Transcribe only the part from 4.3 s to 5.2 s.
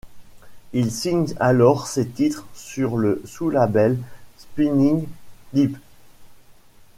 Spinnin'